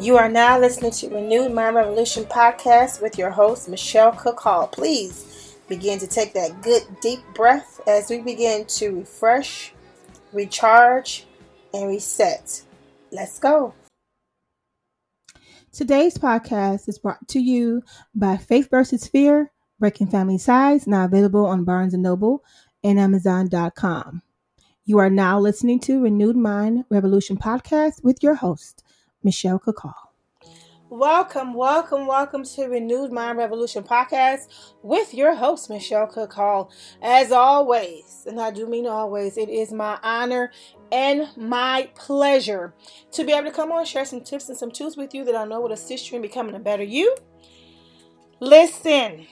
[0.00, 4.66] You are now listening to Renewed Mind Revolution podcast with your host, Michelle Cook Hall.
[4.66, 9.74] Please begin to take that good deep breath as we begin to refresh,
[10.32, 11.26] recharge,
[11.74, 12.62] and reset.
[13.10, 13.74] Let's go.
[15.72, 17.82] Today's podcast is brought to you
[18.14, 22.42] by Faith versus Fear, Breaking Family Ties, now available on Barnes & Noble
[22.82, 24.22] and Amazon.com.
[24.86, 28.82] You are now listening to Renewed Mind Revolution podcast with your host,
[29.22, 30.12] Michelle Cook Hall.
[30.90, 34.48] Welcome, welcome, welcome to Renewed Mind Revolution podcast
[34.82, 36.70] with your host, Michelle Cook.
[37.00, 40.52] As always, and I do mean always, it is my honor
[40.92, 42.74] and my pleasure
[43.12, 45.24] to be able to come on and share some tips and some tools with you
[45.24, 47.16] that I know will assist you in becoming a better you.
[48.40, 49.26] Listen,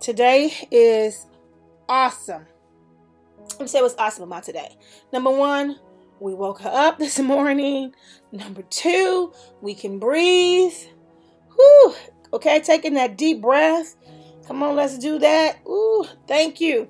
[0.00, 1.26] today is
[1.90, 2.46] awesome.
[3.50, 4.78] Let me say what's awesome about today.
[5.12, 5.78] Number one,
[6.22, 7.94] we woke her up this morning.
[8.30, 10.74] Number two, we can breathe.
[11.54, 11.94] Whew.
[12.32, 13.96] Okay, taking that deep breath.
[14.46, 15.60] Come on, let's do that.
[15.66, 16.88] Ooh, thank you.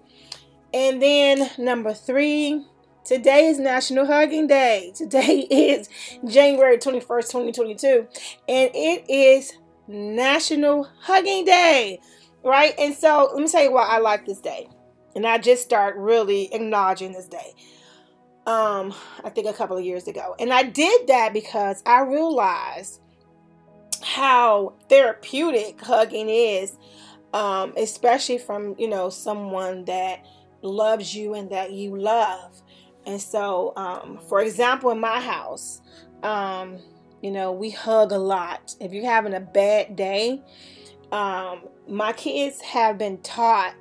[0.72, 2.64] And then number three,
[3.04, 4.92] today is National Hugging Day.
[4.94, 5.88] Today is
[6.28, 8.08] January 21st, 2022.
[8.48, 9.52] And it is
[9.88, 12.00] National Hugging Day.
[12.44, 12.74] Right?
[12.78, 14.68] And so let me tell you why I like this day.
[15.14, 17.54] And I just start really acknowledging this day
[18.46, 18.92] um
[19.24, 20.34] i think a couple of years ago.
[20.38, 23.00] And i did that because i realized
[24.02, 26.76] how therapeutic hugging is
[27.32, 30.26] um especially from you know someone that
[30.62, 32.62] loves you and that you love.
[33.06, 35.80] And so um for example in my house
[36.22, 36.78] um
[37.20, 38.74] you know we hug a lot.
[38.80, 40.42] If you're having a bad day
[41.12, 43.74] um my kids have been taught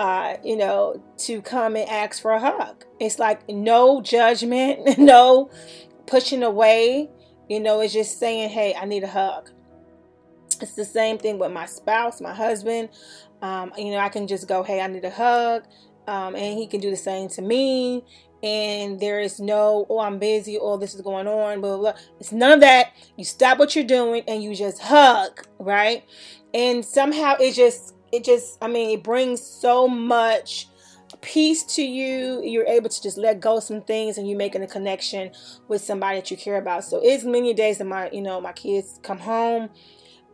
[0.00, 2.84] uh, you know, to come and ask for a hug.
[2.98, 5.50] It's like no judgment, no
[6.06, 7.10] pushing away.
[7.50, 9.50] You know, it's just saying, hey, I need a hug.
[10.62, 12.88] It's the same thing with my spouse, my husband.
[13.42, 15.64] Um, you know, I can just go, hey, I need a hug.
[16.06, 18.04] Um, and he can do the same to me.
[18.42, 22.00] And there is no, oh, I'm busy, oh, this is going on, blah, blah, blah.
[22.18, 22.92] It's none of that.
[23.16, 26.04] You stop what you're doing and you just hug, right?
[26.54, 30.68] And somehow it just it just i mean it brings so much
[31.20, 34.66] peace to you you're able to just let go some things and you're making a
[34.66, 35.30] connection
[35.68, 38.52] with somebody that you care about so it's many days that my you know my
[38.52, 39.68] kids come home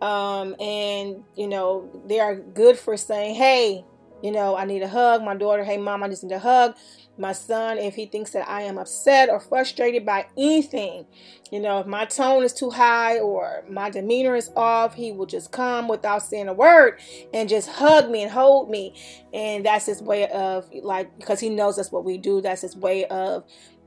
[0.03, 3.85] um, and you know they are good for saying hey
[4.23, 6.75] you know i need a hug my daughter hey mom i just need a hug
[7.19, 11.07] my son if he thinks that I am upset or frustrated by anything.
[11.51, 15.27] You know, if my tone is too high or my demeanor is off, he will
[15.27, 17.01] just come without saying a word
[17.33, 18.95] and just hug me and hold me.
[19.33, 22.77] And that's his way of, like, because he knows that's what we do, that's his
[22.77, 23.45] way of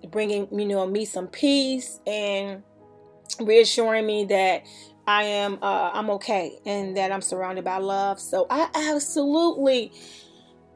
[0.09, 2.63] bringing, you know, me some peace and
[3.39, 4.63] reassuring me that
[5.07, 8.19] I am uh, I'm okay and that I'm surrounded by love.
[8.19, 9.91] So I absolutely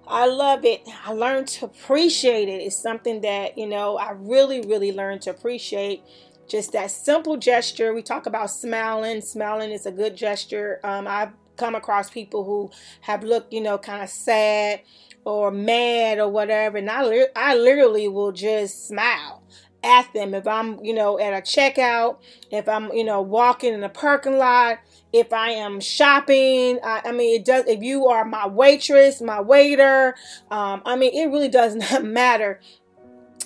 [0.07, 0.87] I love it.
[1.05, 2.61] I learned to appreciate it.
[2.61, 6.03] It's something that, you know, I really, really learned to appreciate.
[6.47, 7.93] Just that simple gesture.
[7.93, 9.21] We talk about smiling.
[9.21, 10.79] Smiling is a good gesture.
[10.83, 12.69] Um, I've come across people who
[13.01, 14.81] have looked, you know, kind of sad
[15.23, 16.77] or mad or whatever.
[16.77, 19.41] And I, I literally will just smile
[19.83, 22.17] at them if I'm, you know, at a checkout,
[22.51, 24.79] if I'm, you know, walking in a parking lot,
[25.13, 26.79] if I am shopping.
[26.83, 27.65] I, I, mean, it does.
[27.67, 30.15] If you are my waitress, my waiter,
[30.51, 32.59] um, I mean, it really does not matter.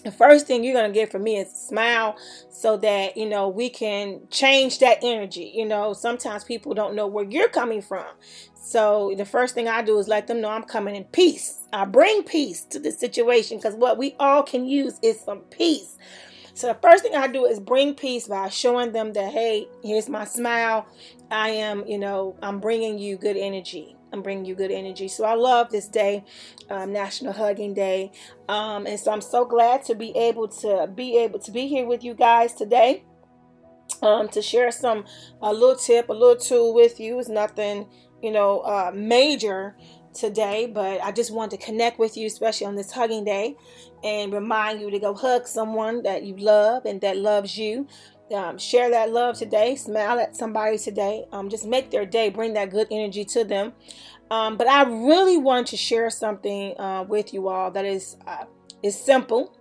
[0.04, 2.16] The first thing you're gonna get from me is a smile,
[2.50, 5.52] so that you know we can change that energy.
[5.54, 8.06] You know, sometimes people don't know where you're coming from,
[8.56, 11.68] so the first thing I do is let them know I'm coming in peace.
[11.74, 15.98] I bring peace to the situation because what we all can use is some peace.
[16.58, 20.10] So the first thing I do is bring peace by showing them that, hey, here's
[20.10, 20.88] my smile.
[21.30, 23.96] I am, you know, I'm bringing you good energy.
[24.12, 25.08] I'm bringing you good energy.
[25.08, 26.24] So I love this day,
[26.72, 28.12] um, National Hugging Day,
[28.50, 31.86] um, and so I'm so glad to be able to be able to be here
[31.86, 33.04] with you guys today.
[34.02, 35.06] Um, to share some
[35.42, 37.88] a little tip, a little tool with you is nothing,
[38.24, 39.76] you know, uh, major,
[40.14, 43.56] today, but I just wanted to connect with you, especially on this hugging day,
[44.04, 47.88] and remind you to go hug someone that you love and that loves you.
[48.34, 52.54] Um, share that love today, smile at somebody today, um, just make their day, bring
[52.54, 53.72] that good energy to them.
[54.30, 58.44] Um, but I really want to share something uh, with you all that is uh,
[58.84, 59.57] is simple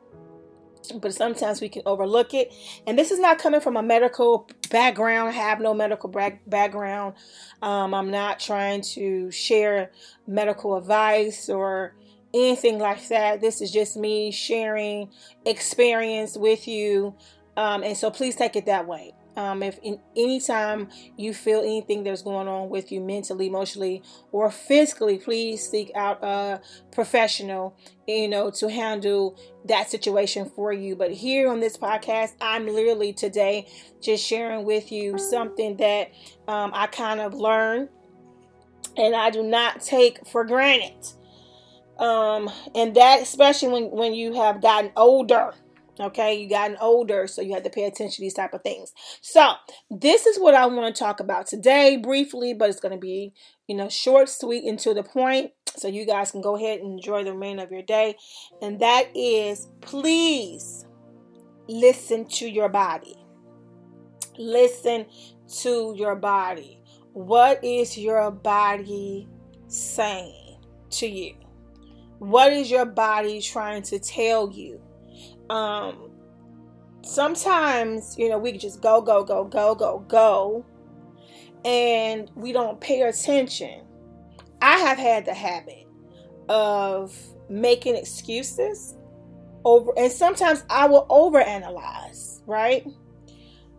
[0.92, 2.52] but sometimes we can overlook it.
[2.86, 5.30] And this is not coming from a medical background.
[5.30, 6.12] I have no medical
[6.46, 7.14] background.
[7.62, 9.90] Um, I'm not trying to share
[10.26, 11.94] medical advice or
[12.34, 13.40] anything like that.
[13.40, 15.10] This is just me sharing
[15.44, 17.14] experience with you.
[17.56, 19.14] Um, and so please take it that way.
[19.36, 24.02] Um, if in any time you feel anything that's going on with you mentally, emotionally,
[24.32, 26.60] or physically, please seek out a
[26.90, 27.76] professional,
[28.08, 30.96] you know, to handle that situation for you.
[30.96, 33.68] But here on this podcast, I'm literally today
[34.00, 36.12] just sharing with you something that
[36.48, 37.90] um, I kind of learned
[38.96, 41.06] and I do not take for granted.
[41.98, 45.54] Um, and that especially when when you have gotten older
[46.00, 46.34] okay?
[46.34, 48.92] You gotten older so you have to pay attention to these type of things.
[49.20, 49.52] So
[49.90, 53.32] this is what i want to talk about today briefly but it's going to be
[53.68, 56.92] you know short sweet and to the point so you guys can go ahead and
[56.92, 58.16] enjoy the remainder of your day.
[58.62, 60.86] And that is please
[61.68, 63.16] listen to your body.
[64.38, 65.06] Listen
[65.60, 66.80] to your body.
[67.12, 69.28] What is your body
[69.68, 70.58] saying
[70.90, 71.34] to you?
[72.18, 74.80] What is your body trying to tell you?
[75.50, 76.10] Um,
[77.02, 80.64] sometimes, you know, we just go, go, go, go, go, go,
[81.64, 83.82] and we don't pay attention.
[84.60, 85.86] I have had the habit
[86.48, 87.16] of
[87.48, 88.96] making excuses
[89.64, 92.86] over, and sometimes I will overanalyze, right?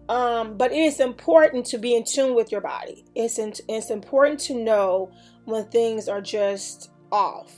[0.10, 3.06] Um, but it is important to be in tune with your body.
[3.16, 5.12] It's in, it's important to know
[5.46, 7.54] when things are just off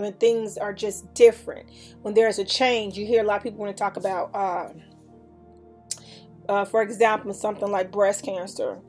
[0.00, 1.68] when things are just different,
[2.02, 2.96] when there's a change.
[2.96, 4.68] You hear a lot of people want to talk about, uh,
[6.48, 8.80] uh, for example, something like breast cancer.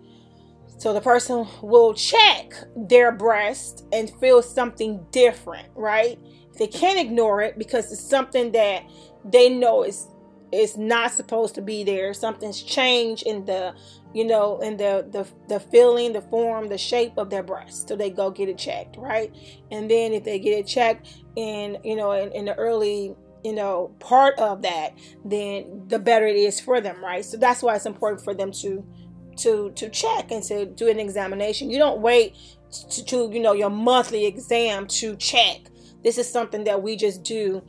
[0.77, 6.17] So the person will check their breast and feel something different, right?
[6.57, 8.83] They can't ignore it because it's something that
[9.25, 10.07] they know is
[10.51, 12.13] is not supposed to be there.
[12.13, 13.73] Something's changed in the
[14.13, 17.87] you know, in the, the the feeling, the form, the shape of their breast.
[17.87, 19.33] So they go get it checked, right?
[19.71, 23.53] And then if they get it checked in, you know, in, in the early, you
[23.53, 27.23] know, part of that, then the better it is for them, right?
[27.23, 28.85] So that's why it's important for them to
[29.37, 31.69] to to check and to do an examination.
[31.69, 32.35] You don't wait
[32.89, 35.61] to, to you know your monthly exam to check.
[36.03, 37.61] This is something that we just do,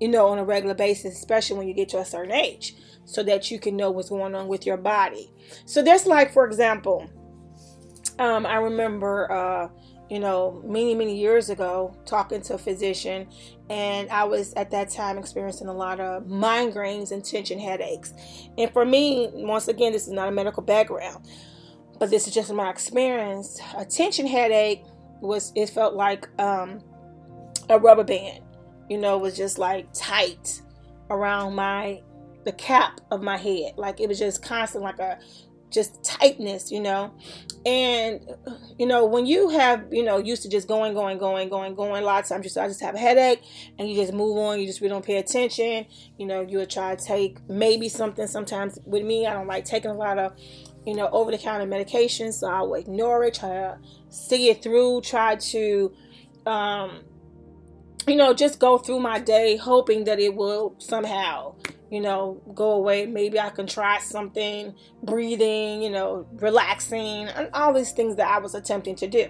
[0.00, 2.74] you know, on a regular basis, especially when you get to a certain age
[3.04, 5.32] so that you can know what's going on with your body.
[5.64, 7.08] So there's like, for example,
[8.18, 9.68] um, I remember, uh,
[10.10, 13.28] you know, many, many years ago talking to a physician,
[13.70, 18.14] and I was at that time experiencing a lot of migraines and tension headaches.
[18.56, 21.26] And for me, once again, this is not a medical background,
[21.98, 23.60] but this is just my experience.
[23.76, 24.82] A tension headache
[25.20, 26.80] was, it felt like um,
[27.68, 28.42] a rubber band,
[28.88, 30.62] you know, was just like tight
[31.10, 32.02] around my
[32.44, 33.72] the cap of my head.
[33.76, 35.18] Like it was just constant, like a
[35.70, 37.12] just tightness, you know.
[37.66, 38.20] And
[38.78, 42.02] you know, when you have, you know, used to just going, going, going, going, going,
[42.02, 43.42] a lot of times just I just have a headache
[43.78, 45.86] and you just move on, you just really don't pay attention.
[46.16, 49.64] You know, you would try to take maybe something sometimes with me, I don't like
[49.64, 50.32] taking a lot of,
[50.86, 54.62] you know, over the counter medication, so I will ignore it, try to see it
[54.62, 55.92] through, try to
[56.46, 57.02] um
[58.08, 61.54] you know, just go through my day hoping that it will somehow,
[61.90, 63.06] you know, go away.
[63.06, 68.38] Maybe I can try something, breathing, you know, relaxing, and all these things that I
[68.38, 69.26] was attempting to do.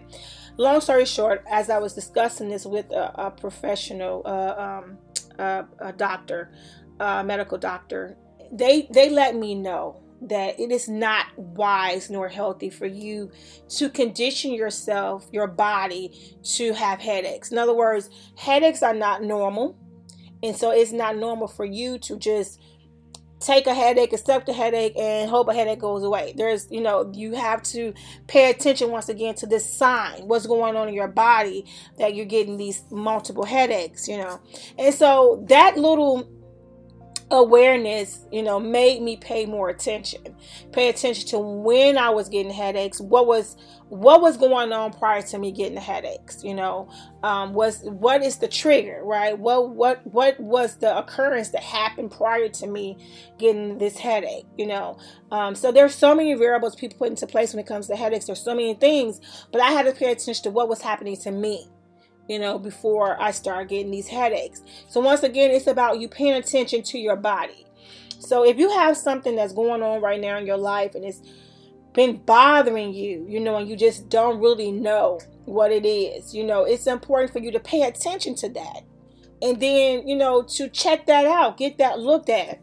[0.56, 4.98] Long story short, as I was discussing this with a, a professional, uh, um,
[5.38, 6.52] uh, a doctor,
[6.98, 8.16] a medical doctor,
[8.50, 13.30] they they let me know that it is not wise nor healthy for you
[13.68, 17.52] to condition yourself, your body, to have headaches.
[17.52, 19.76] In other words, headaches are not normal.
[20.42, 22.60] And so it's not normal for you to just
[23.40, 26.34] take a headache, accept a headache, and hope a headache goes away.
[26.36, 27.94] There's, you know, you have to
[28.26, 31.64] pay attention once again to this sign, what's going on in your body
[31.98, 34.40] that you're getting these multiple headaches, you know.
[34.76, 36.28] And so that little
[37.30, 40.34] awareness, you know, made me pay more attention.
[40.72, 43.56] Pay attention to when I was getting headaches, what was
[43.88, 46.88] what was going on prior to me getting the headaches, you know.
[47.22, 49.38] Um was what is the trigger, right?
[49.38, 52.96] What what what was the occurrence that happened prior to me
[53.38, 54.98] getting this headache, you know.
[55.30, 58.26] Um so there's so many variables people put into place when it comes to headaches.
[58.26, 59.20] There's so many things,
[59.52, 61.68] but I had to pay attention to what was happening to me
[62.28, 64.62] you know, before I start getting these headaches.
[64.88, 67.66] So, once again, it's about you paying attention to your body.
[68.20, 71.22] So, if you have something that's going on right now in your life and it's
[71.94, 76.44] been bothering you, you know, and you just don't really know what it is, you
[76.44, 78.82] know, it's important for you to pay attention to that.
[79.40, 82.60] And then, you know, to check that out, get that looked at.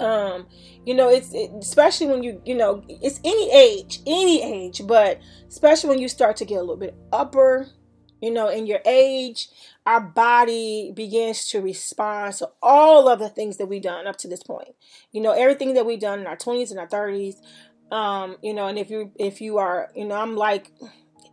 [0.00, 0.46] Um,
[0.84, 5.20] you know, it's it, especially when you, you know, it's any age, any age, but
[5.48, 7.68] especially when you start to get a little bit upper
[8.22, 9.48] you know, in your age,
[9.84, 14.28] our body begins to respond to all of the things that we've done up to
[14.28, 14.76] this point.
[15.10, 17.34] You know, everything that we've done in our 20s and our 30s.
[17.90, 20.70] Um, you know, and if you if you are, you know, I'm like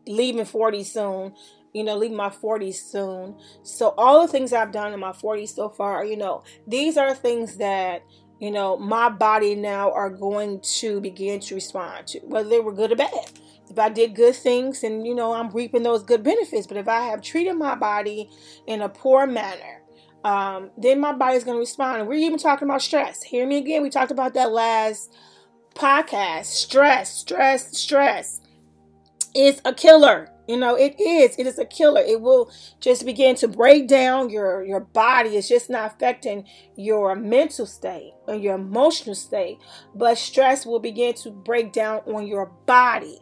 [0.08, 1.34] leaving 40 soon,
[1.74, 3.38] you know, leaving my 40s soon.
[3.64, 7.14] So all the things I've done in my 40s so far, you know, these are
[7.14, 8.04] things that
[8.40, 12.74] you know my body now are going to begin to respond to, whether they were
[12.74, 13.32] good or bad
[13.70, 16.88] if I did good things and you know I'm reaping those good benefits, but if
[16.88, 18.30] I have treated my body
[18.68, 19.82] in a poor manner,
[20.24, 22.00] um, then my body's going to respond.
[22.00, 23.24] And we're even talking about stress.
[23.24, 23.84] Hear me again.
[23.84, 25.16] We talked about that last
[25.76, 26.46] podcast.
[26.46, 28.42] Stress, stress, stress
[29.36, 30.30] is a killer.
[30.50, 31.36] You know, it is.
[31.38, 32.02] It is a killer.
[32.02, 35.38] It will just begin to break down your your body.
[35.38, 36.44] It's just not affecting
[36.76, 39.60] your mental state or your emotional state,
[39.94, 43.20] but stress will begin to break down on your body.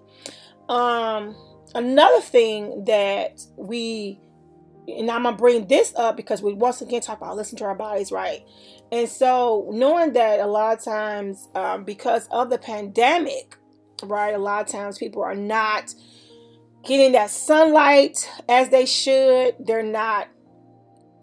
[0.69, 1.35] Um,
[1.75, 4.21] another thing that we,
[4.87, 7.75] and I'm gonna bring this up because we once again talk about listen to our
[7.75, 8.47] bodies, right?
[8.89, 13.57] And so knowing that a lot of times, um, because of the pandemic,
[14.01, 15.93] right, a lot of times people are not
[16.87, 19.55] getting that sunlight as they should.
[19.59, 20.29] They're not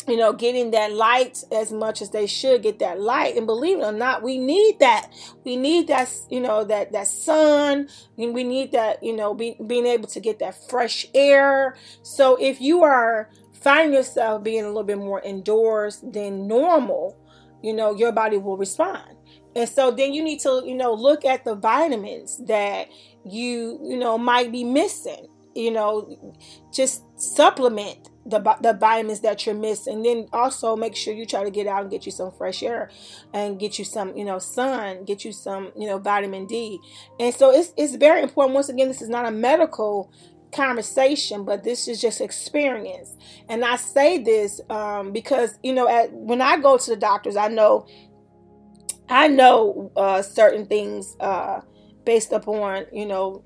[0.07, 3.37] you know, getting that light as much as they should get that light.
[3.37, 5.11] And believe it or not, we need that.
[5.45, 7.89] We need that, you know, that that sun.
[8.19, 11.77] And we need that, you know, be, being able to get that fresh air.
[12.03, 13.31] So if you are
[13.63, 17.17] finding yourself being a little bit more indoors than normal,
[17.63, 19.17] you know, your body will respond.
[19.57, 22.89] And so then you need to, you know, look at the vitamins that
[23.25, 25.29] you, you know, might be missing.
[25.55, 26.35] You know,
[26.73, 29.97] just supplement the, the vitamins that you're missing.
[29.97, 32.63] And then also make sure you try to get out and get you some fresh
[32.63, 32.91] air
[33.33, 36.81] and get you some, you know, sun, get you some, you know, vitamin D.
[37.21, 38.55] And so it's, it's very important.
[38.55, 40.13] Once again, this is not a medical
[40.53, 43.17] conversation, but this is just experience.
[43.49, 47.37] And I say this um, because, you know, at, when I go to the doctors,
[47.37, 47.87] I know,
[49.09, 51.61] I know uh, certain things uh,
[52.05, 53.45] based upon, you know,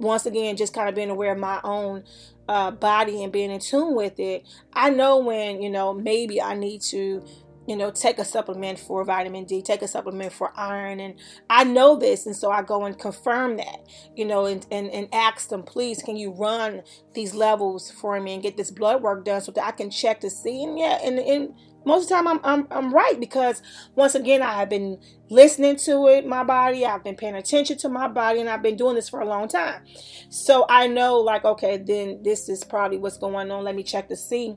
[0.00, 2.04] once again, just kind of being aware of my own
[2.48, 6.54] uh, body and being in tune with it, I know when, you know, maybe I
[6.54, 7.22] need to,
[7.66, 10.98] you know, take a supplement for vitamin D, take a supplement for iron.
[10.98, 11.14] And
[11.48, 12.26] I know this.
[12.26, 16.02] And so I go and confirm that, you know, and, and, and ask them, please,
[16.02, 16.82] can you run
[17.14, 20.20] these levels for me and get this blood work done so that I can check
[20.20, 20.64] to see?
[20.64, 21.54] And yeah, and, and
[21.84, 23.62] most of the time I'm, I'm, I'm right because
[23.94, 27.88] once again I have been listening to it my body I've been paying attention to
[27.88, 29.82] my body and I've been doing this for a long time.
[30.28, 33.64] So I know like okay then this is probably what's going on.
[33.64, 34.56] Let me check to see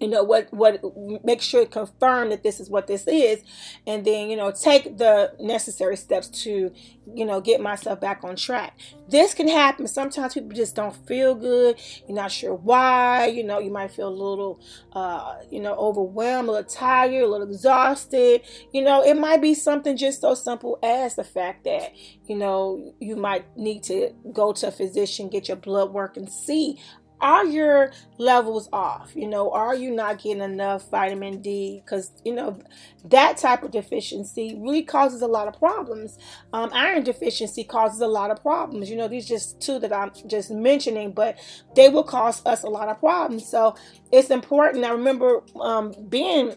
[0.00, 0.82] you know what what
[1.24, 3.42] make sure confirm that this is what this is
[3.86, 6.72] and then you know take the necessary steps to
[7.14, 8.78] you know get myself back on track.
[9.08, 9.86] This can happen.
[9.88, 11.76] Sometimes people just don't feel good.
[12.06, 13.26] You're not sure why.
[13.26, 14.60] You know you might feel a little
[14.92, 18.42] uh you know overwhelmed a little tired a little exhausted.
[18.72, 21.92] You know it might be something just so simple as the fact that
[22.26, 26.28] you know you might need to go to a physician get your blood work and
[26.28, 26.78] see
[27.20, 29.12] are your levels off?
[29.14, 31.82] You know, are you not getting enough vitamin D?
[31.84, 32.58] Because, you know,
[33.04, 36.18] that type of deficiency really causes a lot of problems.
[36.52, 38.90] Um, iron deficiency causes a lot of problems.
[38.90, 41.38] You know, these just two that I'm just mentioning, but
[41.76, 43.46] they will cause us a lot of problems.
[43.46, 43.74] So
[44.12, 44.84] it's important.
[44.84, 46.54] I remember um, being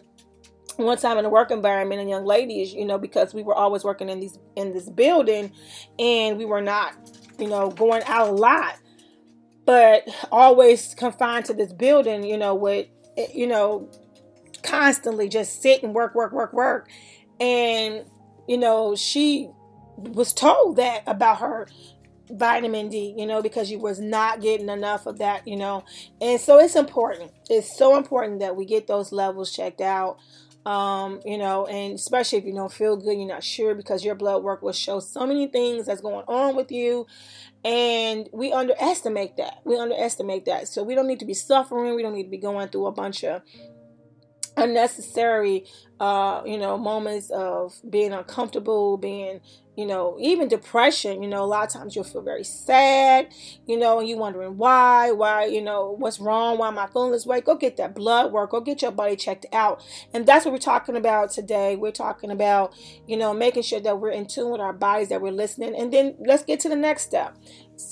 [0.76, 3.84] one time in a work environment and young ladies you know because we were always
[3.84, 5.52] working in these in this building
[6.00, 6.94] and we were not
[7.38, 8.76] you know going out a lot
[9.66, 13.88] but always confined to this building, you know, with, eh, you know,
[14.62, 16.88] constantly just sit and work, work, work, work.
[17.40, 18.04] And,
[18.48, 19.50] you know, she
[19.96, 21.68] was told that about her
[22.30, 25.84] vitamin D, you know, because she was not getting enough of that, you know.
[26.20, 27.32] And so it's important.
[27.48, 30.18] It's so important that we get those levels checked out.
[30.66, 34.14] Um, you know, and especially if you don't feel good, you're not sure because your
[34.14, 37.06] blood work will show so many things that's going on with you.
[37.64, 39.60] And we underestimate that.
[39.64, 40.68] We underestimate that.
[40.68, 41.94] So we don't need to be suffering.
[41.94, 43.42] We don't need to be going through a bunch of
[44.56, 45.64] unnecessary
[45.98, 49.40] uh you know moments of being uncomfortable being
[49.76, 53.28] you know even depression you know a lot of times you'll feel very sad
[53.66, 56.58] you know and you're wondering why why you know what's wrong?
[56.58, 57.40] Why am i feeling this way?
[57.40, 58.50] Go get that blood work.
[58.50, 59.82] Go get your body checked out.
[60.12, 61.76] And that's what we're talking about today.
[61.76, 62.74] We're talking about
[63.06, 65.74] you know making sure that we're in tune with our bodies that we're listening.
[65.76, 67.36] And then let's get to the next step.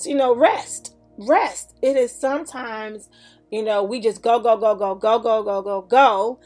[0.03, 0.95] You know rest.
[1.17, 1.75] Rest.
[1.81, 3.09] It is sometimes
[3.51, 6.39] you know, we just go, go, go, go, go, go, go, go, go.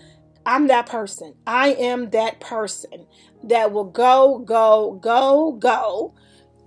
[0.46, 1.36] I'm that person.
[1.48, 3.06] I am that person
[3.48, 6.14] that will go, go, go, go,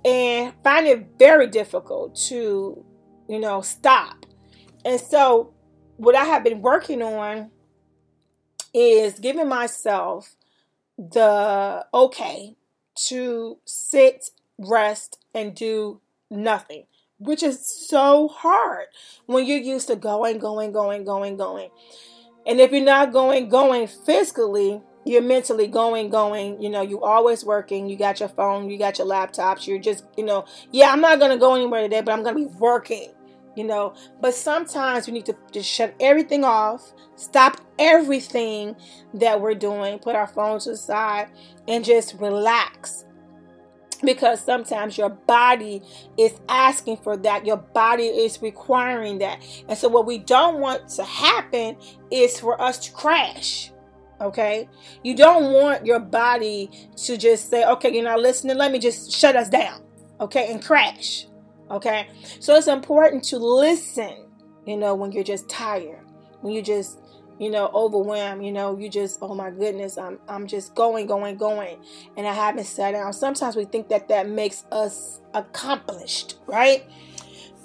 [0.04, 2.84] and find it very difficult to,
[3.28, 4.26] you know, stop.
[4.84, 5.52] And so,
[5.96, 7.50] what I have been working on
[8.72, 10.36] is giving myself
[10.96, 12.56] the okay
[13.08, 16.84] to sit, rest, and do nothing,
[17.18, 18.86] which is so hard
[19.26, 21.70] when you're used to going, going, going, going, going.
[22.46, 27.44] And if you're not going, going physically, you're mentally going, going, you know, you always
[27.44, 31.00] working, you got your phone, you got your laptops, you're just, you know, yeah, I'm
[31.00, 33.12] not going to go anywhere today, but I'm going to be working,
[33.56, 33.94] you know.
[34.20, 38.76] But sometimes we need to just shut everything off, stop everything
[39.14, 41.28] that we're doing, put our phones aside,
[41.66, 43.04] and just relax.
[44.02, 45.82] Because sometimes your body
[46.16, 49.42] is asking for that, your body is requiring that.
[49.68, 51.76] And so, what we don't want to happen
[52.10, 53.72] is for us to crash
[54.20, 54.68] Okay.
[55.02, 56.70] You don't want your body
[57.04, 58.56] to just say, okay, you're not listening.
[58.56, 59.82] Let me just shut us down.
[60.20, 60.52] Okay.
[60.52, 61.26] And crash.
[61.70, 62.08] Okay.
[62.40, 64.26] So it's important to listen,
[64.66, 66.04] you know, when you're just tired,
[66.40, 66.98] when you just,
[67.38, 71.36] you know, overwhelmed, you know, you just, oh my goodness, I'm, I'm just going, going,
[71.36, 71.78] going.
[72.16, 73.12] And I haven't sat down.
[73.14, 76.84] Sometimes we think that that makes us accomplished, right?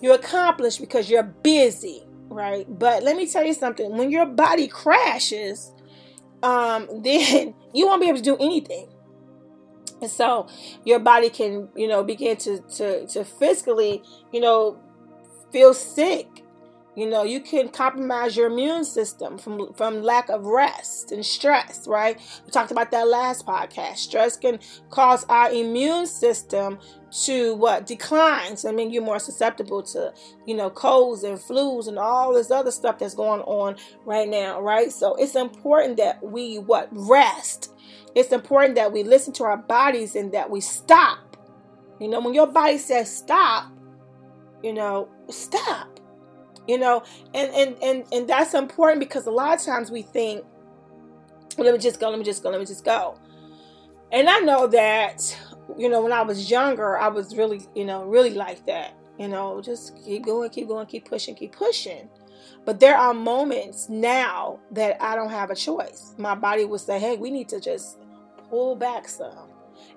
[0.02, 2.66] You're accomplished because you're busy, right?
[2.80, 5.74] But let me tell you something when your body crashes,
[6.44, 8.90] um, then you won't be able to do anything.
[10.02, 10.48] And so
[10.84, 14.80] your body can, you know, begin to to to physically, you know,
[15.52, 16.28] feel sick.
[16.96, 21.88] You know, you can compromise your immune system from from lack of rest and stress,
[21.88, 22.18] right?
[22.46, 23.98] We talked about that last podcast.
[23.98, 24.60] Stress can
[24.90, 26.80] cause our immune system
[27.26, 28.64] to what declines.
[28.64, 30.14] I mean, you're more susceptible to,
[30.46, 33.76] you know, colds and flus and all this other stuff that's going on
[34.06, 34.90] right now, right?
[34.90, 37.74] So it's important that we what rest.
[38.16, 41.20] It's important that we listen to our bodies and that we stop.
[42.00, 43.70] You know, when your body says stop,
[44.64, 45.95] you know, stop.
[46.68, 47.04] You know,
[47.34, 50.44] and and and and that's important because a lot of times we think,
[51.58, 53.20] well, let me just go, let me just go, let me just go.
[54.12, 55.38] And I know that
[55.78, 58.94] you know, when I was younger, I was really, you know, really like that.
[59.18, 62.10] You know, just keep going, keep going, keep pushing, keep pushing.
[62.66, 66.14] But there are moments now that I don't have a choice.
[66.18, 67.98] My body will say, hey, we need to just
[68.50, 69.50] pull back some.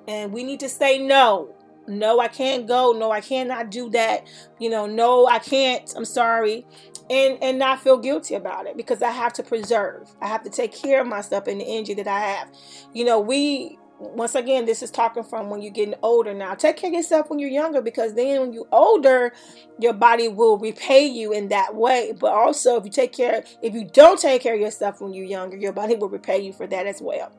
[0.06, 1.54] And we need to say no.
[1.88, 2.92] No, I can't go.
[2.92, 4.26] No, I cannot do that.
[4.58, 5.92] You know, no, I can't.
[5.96, 6.66] I'm sorry.
[7.10, 10.10] And and not feel guilty about it because I have to preserve.
[10.20, 12.48] I have to take care of myself and the energy that I have.
[12.92, 16.54] You know, we once again, this is talking from when you're getting older now.
[16.54, 19.32] Take care of yourself when you're younger because then when you're older,
[19.80, 22.12] your body will repay you in that way.
[22.18, 25.24] But also, if you take care, if you don't take care of yourself when you're
[25.24, 27.32] younger, your body will repay you for that as well.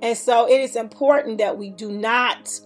[0.00, 2.60] And so, it is important that we do not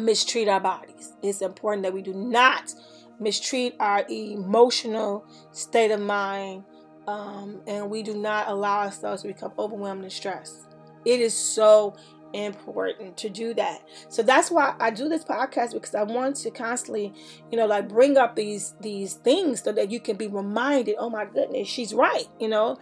[0.00, 1.14] mistreat our bodies.
[1.22, 2.74] It's important that we do not
[3.18, 6.64] mistreat our emotional state of mind,
[7.06, 10.68] um, and we do not allow ourselves to become overwhelmed and stressed.
[11.04, 11.96] It is so
[12.32, 13.82] important to do that.
[14.08, 17.14] So that's why I do this podcast because I want to constantly,
[17.50, 21.08] you know, like bring up these these things so that you can be reminded, oh
[21.08, 22.78] my goodness, she's right, you know.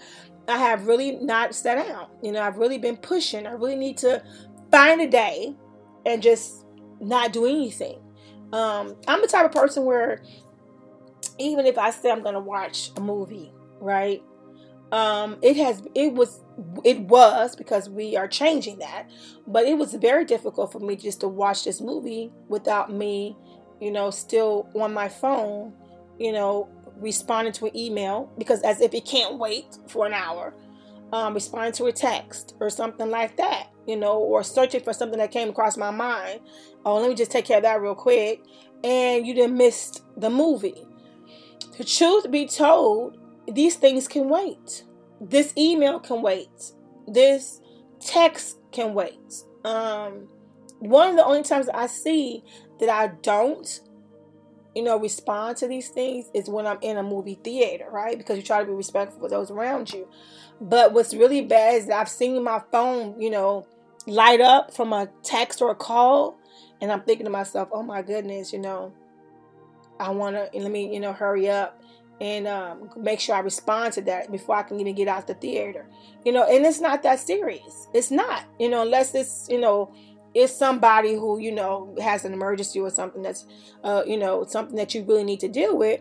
[0.46, 2.08] I have really not sat down.
[2.22, 3.46] You know, I've really been pushing.
[3.46, 4.22] I really need to
[4.70, 5.54] find a day
[6.04, 6.63] and just
[7.04, 7.98] not do anything.
[8.52, 10.22] Um, I'm the type of person where
[11.38, 14.22] even if I say I'm gonna watch a movie, right?
[14.92, 16.40] Um, it has it was
[16.84, 19.10] it was because we are changing that,
[19.46, 23.36] but it was very difficult for me just to watch this movie without me,
[23.80, 25.72] you know, still on my phone,
[26.18, 30.54] you know, responding to an email because as if it can't wait for an hour,
[31.12, 35.18] um, responding to a text or something like that, you know, or searching for something
[35.18, 36.40] that came across my mind.
[36.84, 38.42] Oh, let me just take care of that real quick,
[38.82, 40.86] and you didn't miss the movie.
[41.78, 43.18] The truth be told,
[43.48, 44.84] these things can wait.
[45.20, 46.72] This email can wait.
[47.06, 47.60] This
[48.00, 49.42] text can wait.
[49.64, 50.28] Um,
[50.78, 52.44] one of the only times I see
[52.80, 53.80] that I don't,
[54.74, 58.18] you know, respond to these things is when I'm in a movie theater, right?
[58.18, 60.08] Because you try to be respectful for those around you.
[60.60, 63.66] But what's really bad is I've seen my phone, you know,
[64.06, 66.38] light up from a text or a call,
[66.80, 68.92] and I'm thinking to myself, oh my goodness, you know,
[69.98, 71.80] I want to, let me, you know, hurry up
[72.20, 75.34] and um, make sure I respond to that before I can even get out the
[75.34, 75.88] theater.
[76.24, 77.88] You know, and it's not that serious.
[77.94, 79.92] It's not, you know, unless it's, you know,
[80.34, 83.46] it's somebody who, you know, has an emergency or something that's,
[83.84, 86.00] uh, you know, something that you really need to deal with.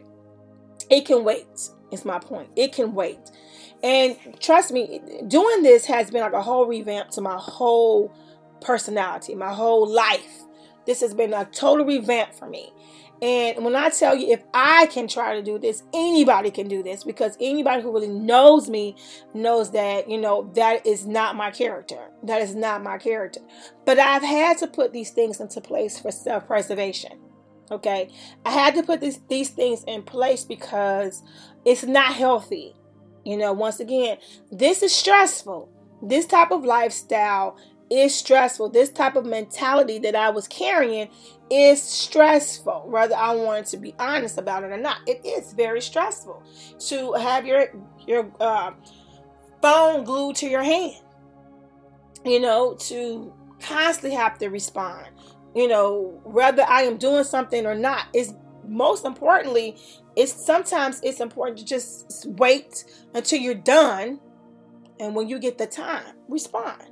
[0.90, 2.50] It can wait, is my point.
[2.56, 3.20] It can wait.
[3.84, 8.14] And trust me, doing this has been like a whole revamp to my whole
[8.62, 10.44] personality, my whole life
[10.86, 12.72] This has been a total revamp for me.
[13.22, 16.84] And when I tell you, if I can try to do this, anybody can do
[16.84, 18.98] this because anybody who really knows me
[19.34, 22.10] knows that, you know, that is not my character.
[22.24, 23.40] That is not my character.
[23.86, 27.20] But I've had to put these things into place for self preservation.
[27.72, 28.10] Okay.
[28.46, 31.24] I had to put this, these things in place because
[31.66, 32.76] it's not healthy.
[33.26, 34.18] You know, once again,
[34.52, 35.70] this is stressful.
[36.02, 37.58] This type of lifestyle
[37.90, 38.70] is stressful.
[38.70, 41.10] This type of mentality that I was carrying
[41.50, 44.98] is stressful, whether I wanted to be honest about it or not.
[45.08, 46.44] It is very stressful
[46.88, 47.68] to have your
[48.08, 48.72] your uh,
[49.62, 50.96] phone glued to your hand.
[52.26, 55.08] You know, to constantly have to respond.
[55.56, 58.34] You know, whether I am doing something or not is
[58.68, 59.78] most importantly.
[60.16, 64.20] It's sometimes it's important to just wait until you're done,
[65.00, 66.84] and when you get the time, respond.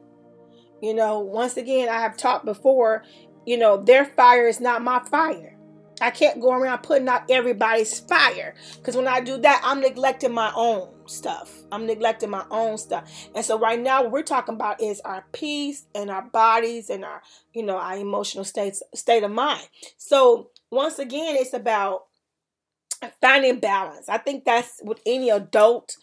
[0.82, 3.04] You know, once again, I have talked before,
[3.46, 5.56] you know, their fire is not my fire.
[6.02, 10.34] I can't go around putting out everybody's fire because when I do that, I'm neglecting
[10.34, 11.54] my own stuff.
[11.72, 13.30] I'm neglecting my own stuff.
[13.36, 17.06] And so right now, what we're talking about is our peace and our bodies and
[17.06, 17.22] our,
[17.54, 19.68] you know, our emotional states, state of mind.
[19.98, 22.06] So once again, it's about
[23.22, 24.10] finding balance.
[24.10, 25.98] I think that's what any adult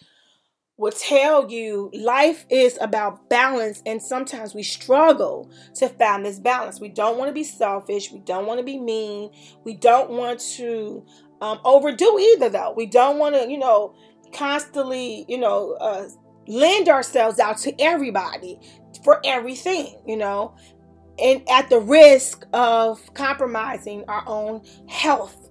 [0.77, 1.91] will tell you.
[1.93, 6.81] Life is about balance and sometimes we struggle to find this balance.
[6.81, 8.11] We don't want to be selfish.
[8.13, 9.31] We don't want to be mean.
[9.65, 11.05] We don't want to
[11.41, 12.73] um, overdo either though.
[12.77, 13.95] We don't want to you know
[14.33, 16.09] constantly you know uh,
[16.47, 18.59] lend ourselves out to everybody
[19.05, 20.55] for everything you know
[21.19, 25.48] and at the risk of compromising our own health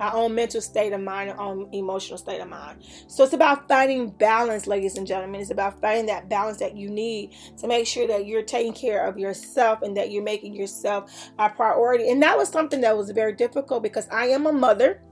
[0.00, 2.82] our own mental state of mind, our own emotional state of mind.
[3.06, 5.40] So it's about finding balance, ladies and gentlemen.
[5.40, 9.06] It's about finding that balance that you need to make sure that you're taking care
[9.06, 12.10] of yourself and that you're making yourself a priority.
[12.10, 15.02] And that was something that was very difficult because I am a mother.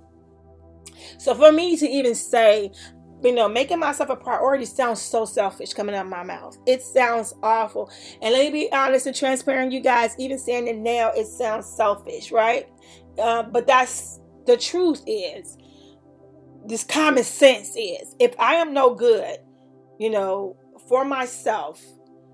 [1.19, 2.73] So for me to even say,
[3.23, 6.57] you know, making myself a priority sounds so selfish coming out of my mouth.
[6.67, 7.91] It sounds awful.
[8.23, 11.67] And let me be honest and transparent, you guys, even saying it now, it sounds
[11.67, 12.69] selfish, right?
[13.19, 14.18] Uh, but that's
[14.49, 15.59] the truth is,
[16.67, 19.37] this common sense is, if I am no good,
[19.99, 20.57] you know,
[20.89, 21.85] for myself,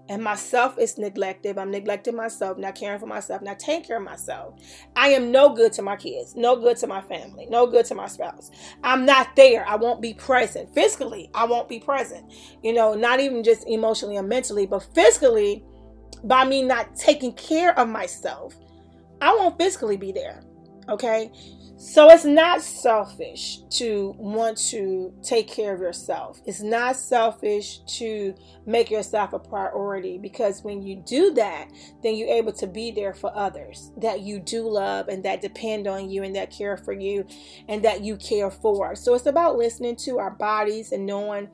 [0.08, 4.02] and myself is neglected, I'm neglecting myself, not caring for myself, not taking care of
[4.04, 4.54] myself.
[4.94, 7.94] I am no good to my kids, no good to my family, no good to
[7.94, 8.50] my spouse.
[8.84, 9.66] I'm not there.
[9.66, 10.72] I won't be present.
[10.74, 12.32] Physically, I won't be present.
[12.62, 15.64] You know, not even just emotionally and mentally, but physically,
[16.22, 18.54] by me not taking care of myself,
[19.20, 20.44] I won't physically be there.
[20.88, 21.32] Okay.
[21.76, 26.40] So it's not selfish to want to take care of yourself.
[26.46, 28.34] It's not selfish to
[28.64, 31.68] make yourself a priority because when you do that,
[32.02, 35.88] then you're able to be there for others that you do love and that depend
[35.88, 37.26] on you and that care for you
[37.68, 38.94] and that you care for.
[38.94, 41.48] So it's about listening to our bodies and knowing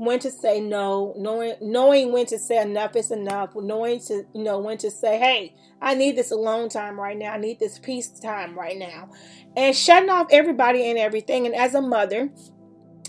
[0.00, 4.42] when to say no, knowing knowing when to say enough is enough, knowing to you
[4.42, 7.34] know when to say, hey, I need this alone time right now.
[7.34, 9.10] I need this peace time right now.
[9.58, 11.44] And shutting off everybody and everything.
[11.44, 12.30] And as a mother,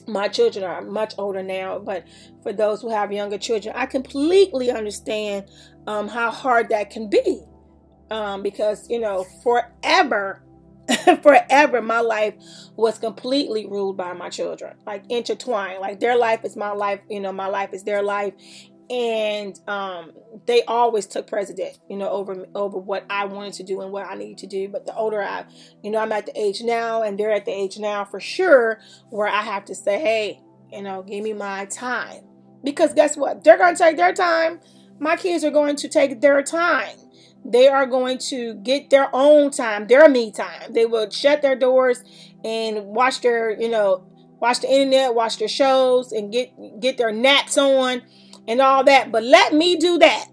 [0.05, 2.03] my children are much older now, but
[2.43, 5.45] for those who have younger children, I completely understand
[5.87, 7.39] um, how hard that can be.
[8.09, 10.43] Um, because, you know, forever
[11.23, 12.35] forever my life
[12.75, 15.79] was completely ruled by my children like intertwined.
[15.79, 18.33] Like their life is my life you know my life is their life.
[18.89, 20.11] And um,
[20.47, 24.05] they always took precedent you know over over what i wanted to do and what
[24.07, 24.67] i needed to do.
[24.67, 25.45] But the older i
[25.83, 28.79] you know i'm at the age now and they're at the age now for sure
[29.09, 32.23] where i have to say hey you know give me my time.
[32.63, 33.43] Because guess what?
[33.43, 34.59] They're going to take their time.
[34.99, 36.95] My kids are going to take their time
[37.43, 40.73] they are going to get their own time, their me time.
[40.73, 42.03] They will shut their doors
[42.43, 44.03] and watch their, you know,
[44.39, 48.01] watch the internet, watch their shows, and get get their naps on
[48.47, 49.11] and all that.
[49.11, 50.25] But let me do that.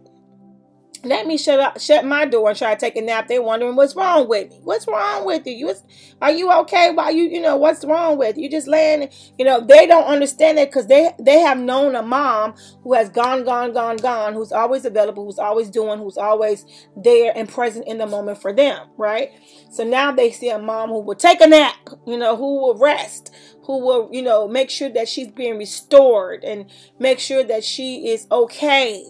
[1.05, 3.29] Let me shut up, shut my door and try to take a nap.
[3.29, 4.61] They're wondering what's wrong with me.
[4.65, 5.55] What's wrong with you?
[5.55, 5.75] you
[6.21, 6.91] are you okay?
[6.93, 8.45] Why you, you know, what's wrong with you?
[8.45, 9.09] You just laying,
[9.39, 13.09] you know, they don't understand it because they they have known a mom who has
[13.11, 16.65] gone, gone, gone, gone, who's always available, who's always doing, who's always
[16.97, 19.31] there and present in the moment for them, right?
[19.71, 22.77] So now they see a mom who will take a nap, you know, who will
[22.77, 23.33] rest,
[23.65, 28.09] who will, you know, make sure that she's being restored and make sure that she
[28.09, 29.05] is okay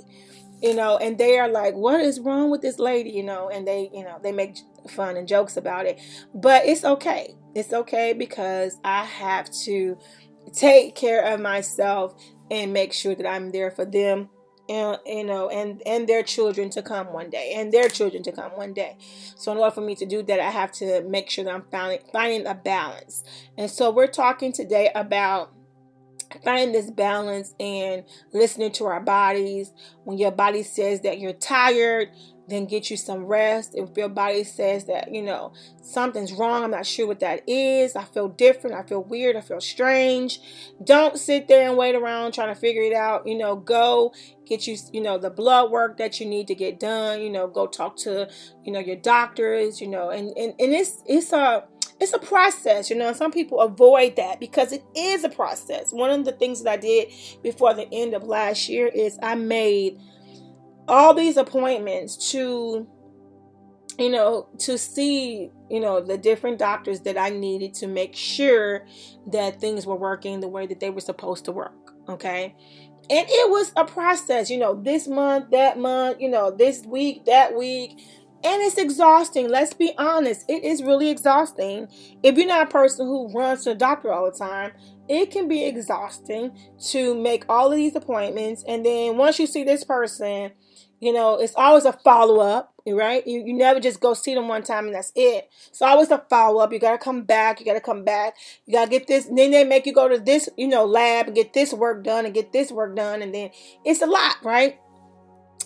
[0.63, 3.67] you know, and they are like, what is wrong with this lady, you know, and
[3.67, 4.57] they, you know, they make
[4.89, 6.01] fun and jokes about it.
[6.35, 7.35] But it's okay.
[7.55, 9.99] It's okay because I have to
[10.53, 12.15] take care of myself
[12.51, 14.31] and make sure that I'm there for them
[14.69, 18.33] and you know and and their children to come one day and their children to
[18.33, 18.97] come one day
[19.35, 21.65] so in order for me to do that i have to make sure that i'm
[21.71, 23.25] finding finding a balance
[23.57, 25.53] and so we're talking today about
[26.45, 29.73] finding this balance and listening to our bodies
[30.05, 32.09] when your body says that you're tired
[32.49, 33.73] then get you some rest.
[33.75, 37.95] If your body says that, you know, something's wrong, I'm not sure what that is,
[37.95, 40.41] I feel different, I feel weird, I feel strange,
[40.83, 43.27] don't sit there and wait around trying to figure it out.
[43.27, 44.13] You know, go
[44.47, 47.47] get you, you know, the blood work that you need to get done, you know,
[47.47, 48.29] go talk to,
[48.65, 51.65] you know, your doctors, you know, and, and, and it's, it's a,
[52.01, 53.13] it's a process, you know.
[53.13, 55.93] Some people avoid that because it is a process.
[55.93, 57.09] One of the things that I did
[57.43, 59.99] before the end of last year is I made
[60.87, 62.87] all these appointments to
[63.99, 68.87] you know to see you know the different doctors that I needed to make sure
[69.27, 72.55] that things were working the way that they were supposed to work okay
[73.11, 77.25] and it was a process you know this month that month you know this week
[77.27, 77.99] that week
[78.45, 81.89] and it's exhausting let's be honest it is really exhausting
[82.23, 84.73] if you're not a person who runs to the doctor all the time
[85.09, 89.65] it can be exhausting to make all of these appointments and then once you see
[89.65, 90.53] this person
[91.01, 93.25] you know, it's always a follow up, right?
[93.27, 95.49] You, you never just go see them one time and that's it.
[95.71, 96.73] So always a follow up.
[96.73, 97.61] You gotta come back.
[97.61, 98.35] You gotta come back.
[98.67, 99.27] You gotta get this.
[99.27, 102.25] then they make you go to this, you know, lab and get this work done
[102.25, 103.51] and get this work done, and then
[103.85, 104.79] it's a lot, right?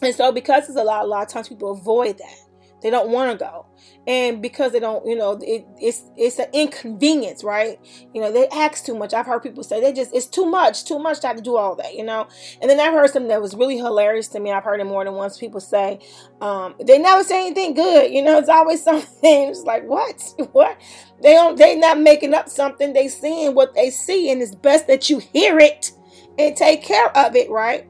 [0.03, 2.52] And so because it's a lot, a lot of times people avoid that.
[2.83, 3.67] They don't want to go.
[4.07, 7.79] And because they don't, you know, it, it's it's an inconvenience, right?
[8.13, 9.15] You know, they ask too much.
[9.15, 11.57] I've heard people say they just it's too much, too much to have to do
[11.57, 12.27] all that, you know.
[12.61, 14.51] And then I've heard something that was really hilarious to me.
[14.51, 15.39] I've heard it more than once.
[15.39, 16.01] People say
[16.41, 18.11] um, they never say anything good.
[18.11, 19.49] You know, it's always something.
[19.49, 20.81] It's like what, what?
[21.23, 21.57] They don't.
[21.57, 22.93] They not making up something.
[22.93, 25.93] They seeing what they see, and it's best that you hear it
[26.39, 27.87] and take care of it, right?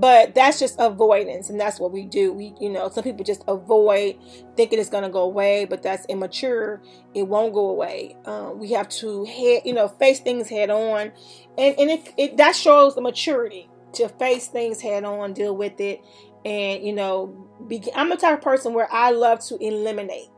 [0.00, 2.32] But that's just avoidance and that's what we do.
[2.32, 4.16] We you know some people just avoid
[4.56, 6.82] thinking it's going to go away but that's immature.
[7.14, 8.16] It won't go away.
[8.24, 11.12] Um, we have to head you know face things head on.
[11.58, 15.80] And and it, it that shows the maturity to face things head on deal with
[15.80, 16.02] it
[16.44, 20.28] and you know be, i'm the type of person where i love to eliminate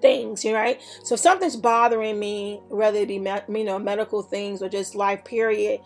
[0.00, 0.80] things, you right?
[1.02, 5.24] So if something's bothering me, whether it be you know medical things or just life
[5.24, 5.80] period,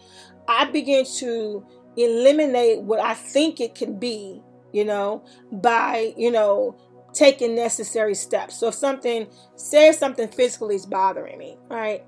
[0.47, 1.65] I begin to
[1.99, 6.77] eliminate what I think it can be, you know, by, you know,
[7.13, 8.57] taking necessary steps.
[8.57, 12.05] So if something says something physically is bothering me, right?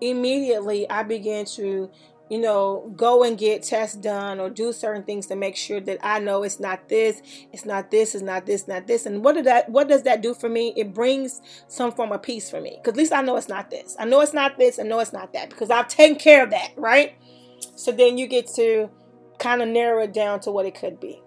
[0.00, 1.90] Immediately I begin to,
[2.28, 5.98] you know, go and get tests done or do certain things to make sure that
[6.02, 7.22] I know it's not this,
[7.52, 9.06] it's not this, it's not this, not this.
[9.06, 10.72] And what did that what does that do for me?
[10.76, 12.76] It brings some form of peace for me.
[12.76, 13.96] Because at least I know it's not this.
[13.98, 15.50] I know it's not this, I know it's not that.
[15.50, 17.14] Because I've taken care of that, right?
[17.76, 18.90] So then you get to
[19.40, 21.20] kind of narrow it down to what it could be.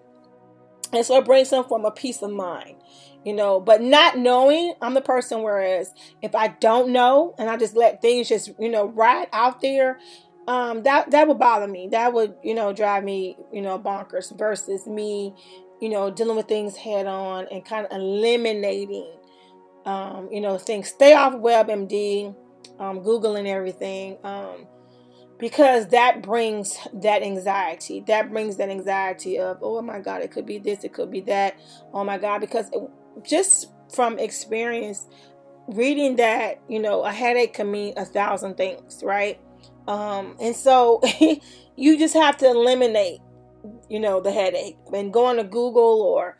[0.92, 2.76] And so it brings some form of peace of mind,
[3.24, 7.56] you know, but not knowing, I'm the person whereas if I don't know and I
[7.56, 9.98] just let things just, you know, ride out there,
[10.46, 11.88] um, that that would bother me.
[11.90, 15.34] That would, you know, drive me, you know, bonkers versus me,
[15.80, 19.10] you know, dealing with things head on and kind of eliminating
[19.84, 20.88] um, you know, things.
[20.88, 22.34] Stay off WebMD,
[22.78, 24.18] um, Google and everything.
[24.24, 24.66] Um,
[25.38, 30.46] because that brings that anxiety that brings that anxiety of oh my god it could
[30.46, 31.58] be this it could be that.
[31.92, 32.70] Oh my god because
[33.22, 35.06] just from experience
[35.68, 39.40] reading that you know a headache can mean a thousand things right?
[39.88, 41.00] Um and so
[41.76, 43.20] you just have to eliminate
[43.88, 46.38] you know the headache and going to google or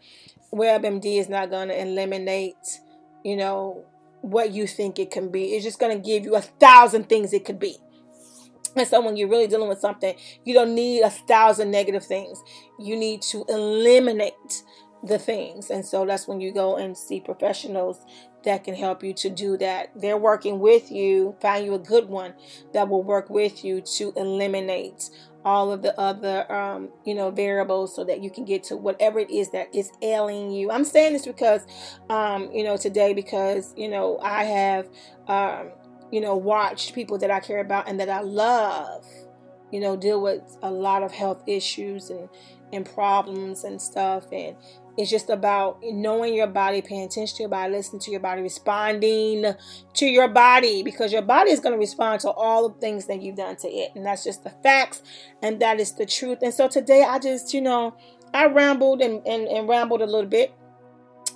[0.53, 2.81] webmd is not going to eliminate
[3.25, 3.85] you know
[4.25, 5.55] what you think it can be.
[5.55, 7.77] It's just going to give you a thousand things it could be
[8.77, 12.43] and so when you're really dealing with something, you don't need a thousand negative things.
[12.79, 14.63] You need to eliminate
[15.03, 15.71] the things.
[15.71, 18.01] And so that's when you go and see professionals
[18.45, 19.91] that can help you to do that.
[19.95, 22.35] They're working with you, find you a good one
[22.73, 25.11] that will work with you to eliminate
[25.45, 29.19] all of the other um, you know variables so that you can get to whatever
[29.19, 31.67] it is that is ailing you i'm saying this because
[32.09, 34.89] um, you know today because you know i have
[35.29, 35.71] um,
[36.15, 39.05] you know, watched people that I care about and that I love,
[39.73, 42.29] you know, deal with a lot of health issues and,
[42.73, 44.23] and problems and stuff.
[44.31, 44.55] And
[44.97, 48.43] it's just about knowing your body, paying attention to your body, listening to your body,
[48.43, 49.55] responding
[49.95, 53.21] to your body because your body is going to respond to all the things that
[53.21, 53.91] you've done to it.
[53.97, 55.03] And that's just the facts
[55.43, 56.39] and that is the truth.
[56.43, 57.97] And so today I just, you know,
[58.33, 60.55] I rambled and, and, and rambled a little bit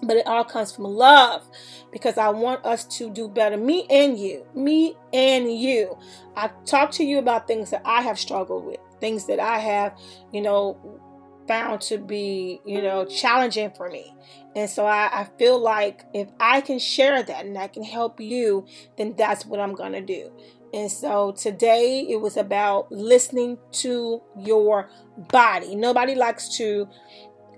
[0.03, 1.49] but it all comes from love
[1.93, 3.57] because I want us to do better.
[3.57, 5.97] Me and you, me and you.
[6.37, 9.99] I talk to you about things that I have struggled with, things that I have,
[10.33, 11.01] you know,
[11.49, 14.15] found to be, you know, challenging for me.
[14.55, 18.21] And so I, I feel like if I can share that and I can help
[18.21, 20.31] you, then that's what I'm going to do.
[20.75, 25.75] And so today it was about listening to your body.
[25.75, 26.87] Nobody likes to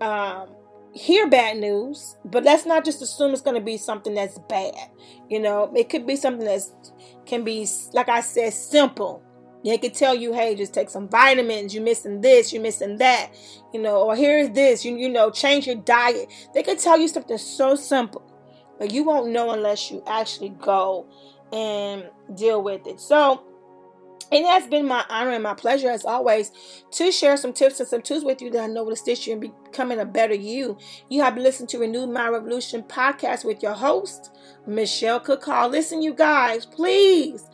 [0.00, 0.48] um,
[0.92, 4.74] hear bad news, but let's not just assume it's going to be something that's bad.
[5.28, 6.62] You know, it could be something that
[7.26, 9.22] can be, like I said, simple.
[9.64, 11.74] They could tell you, hey, just take some vitamins.
[11.74, 12.52] You're missing this.
[12.52, 13.30] You're missing that.
[13.74, 14.84] You know, or here's this.
[14.84, 16.28] You you know, change your diet.
[16.54, 18.22] They could tell you something so simple,
[18.78, 21.06] but you won't know unless you actually go
[21.52, 23.00] and deal with it.
[23.00, 23.42] So
[24.30, 26.52] it has been my honor and my pleasure, as always,
[26.92, 29.32] to share some tips and some tools with you that I know will assist you
[29.32, 30.78] in becoming a better you.
[31.08, 35.68] You have listened to Renewed My Revolution podcast with your host, Michelle Cook Hall.
[35.68, 37.44] Listen, you guys, please,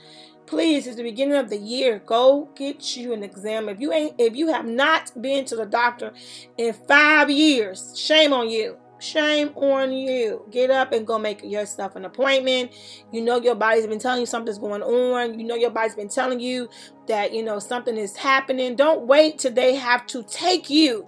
[0.46, 2.00] please, it's the beginning of the year.
[2.04, 3.68] Go get you an exam.
[3.68, 6.12] If you ain't, if you have not been to the doctor
[6.58, 8.76] in five years, shame on you.
[9.06, 10.44] Shame on you.
[10.50, 12.72] Get up and go make yourself an appointment.
[13.12, 15.38] You know your body's been telling you something's going on.
[15.38, 16.68] You know your body's been telling you
[17.06, 18.74] that, you know, something is happening.
[18.74, 21.06] Don't wait till they have to take you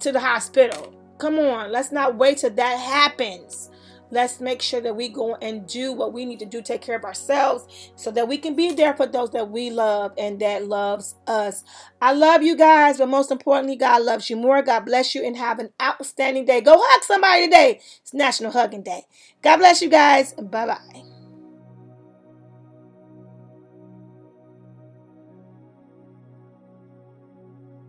[0.00, 0.94] to the hospital.
[1.18, 3.70] Come on, let's not wait till that happens.
[4.10, 6.96] Let's make sure that we go and do what we need to do, take care
[6.96, 10.66] of ourselves, so that we can be there for those that we love and that
[10.66, 11.64] loves us.
[12.00, 14.62] I love you guys, but most importantly, God loves you more.
[14.62, 16.60] God bless you and have an outstanding day.
[16.60, 17.80] Go hug somebody today.
[18.02, 19.04] It's National Hugging Day.
[19.42, 20.32] God bless you guys.
[20.34, 21.07] Bye bye.